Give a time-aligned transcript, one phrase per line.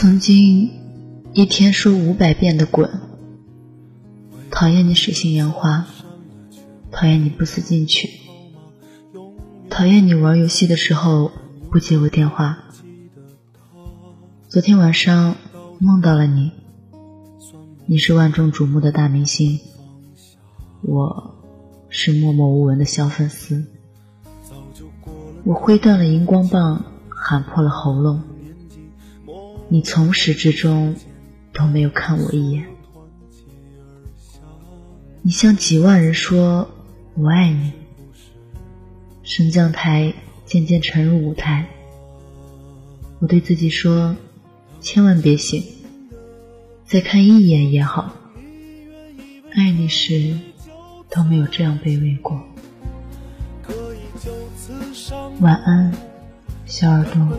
[0.00, 0.70] 曾经
[1.34, 2.88] 一天说五百遍的滚，
[4.50, 5.84] 讨厌你水性杨花，
[6.90, 8.08] 讨厌你不思进取，
[9.68, 11.30] 讨厌你玩游戏的时候
[11.70, 12.64] 不接我电话。
[14.48, 15.36] 昨天晚上
[15.78, 16.52] 梦到了你，
[17.84, 19.60] 你是万众瞩目的大明星，
[20.80, 21.34] 我
[21.90, 23.66] 是默默无闻的小粉丝。
[25.44, 28.22] 我挥断了荧光棒，喊破了喉咙。
[29.72, 30.96] 你从始至终
[31.52, 32.66] 都没有看我一眼。
[35.22, 36.68] 你向几万人说
[37.14, 37.72] “我爱你”，
[39.22, 40.12] 升降台
[40.44, 41.68] 渐渐沉入舞台。
[43.20, 44.16] 我对自己说
[44.82, 45.62] ：“千万别醒，
[46.84, 48.16] 再看一眼也好。”
[49.54, 50.36] 爱你时
[51.08, 52.42] 都没有这样卑微过。
[55.38, 55.94] 晚安，
[56.66, 57.38] 小耳朵。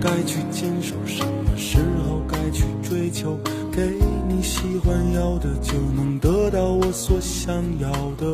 [0.00, 3.38] 该去坚守，什么时候该去追求？
[3.74, 3.90] 给
[4.28, 8.26] 你喜欢要的，就能得到我所想要的。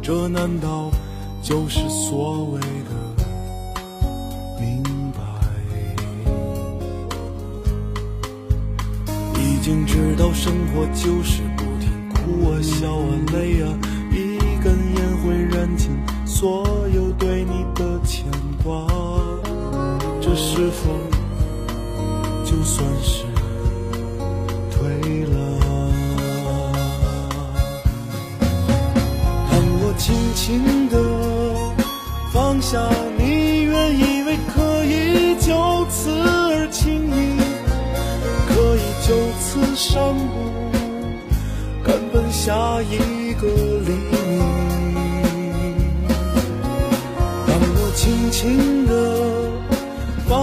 [0.00, 0.90] 这难道
[1.42, 3.22] 就是所谓的
[4.58, 4.82] 明
[5.12, 5.20] 白？
[9.38, 12.58] 已经知道生活就是不停哭啊
[20.24, 20.92] 这是否
[22.44, 23.24] 就算是
[24.70, 25.34] 退了？
[29.50, 30.94] 当我轻轻地
[32.32, 32.78] 放下
[33.18, 37.36] 你，原以为可以就此而轻易，
[38.48, 39.08] 可以就
[39.40, 40.32] 此上路，
[41.82, 43.90] 赶奔下一个黎
[44.20, 44.38] 明。
[47.44, 49.21] 当我轻轻地。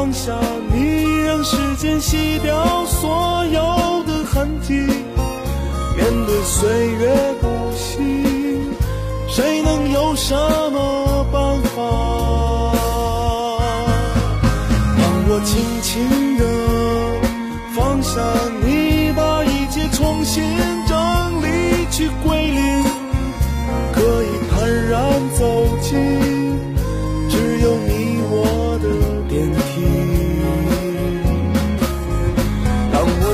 [0.10, 0.34] 放下
[0.74, 4.74] 你，让时间洗掉所有的痕迹。
[5.96, 8.00] 面对岁月不息，
[9.28, 10.34] 谁能有什
[10.72, 11.84] 么办法？
[14.98, 15.00] 当
[15.30, 16.44] 我轻轻地
[17.76, 18.20] 放下
[18.66, 20.44] 你，把一切重新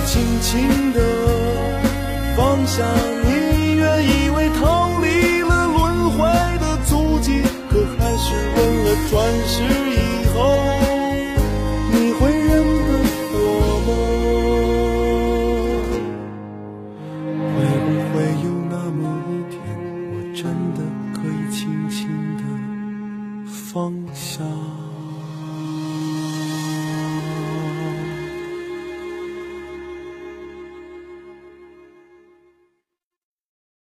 [0.05, 0.99] 轻轻地
[2.37, 2.83] 放下
[3.23, 6.17] 你，原以为逃离了轮回
[6.59, 9.13] 的足迹，可还是问了转
[9.47, 9.84] 世。